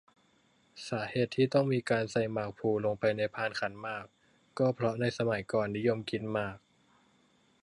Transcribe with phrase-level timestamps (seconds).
[0.89, 4.05] สาเหตุที่ต้องมีการใส่หมากพลูลงไปในพานขันหมาก
[4.59, 6.57] ก็เพราะในสมัยก่อนนิยมกินหมาก